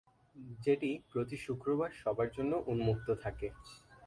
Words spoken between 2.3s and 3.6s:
জন্য উন্মুক্ত থাকে।